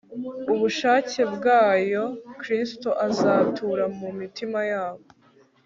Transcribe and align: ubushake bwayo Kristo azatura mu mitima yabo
ubushake 0.53 1.21
bwayo 1.35 2.03
Kristo 2.39 2.89
azatura 3.07 3.83
mu 3.99 4.09
mitima 4.19 4.59
yabo 4.71 5.03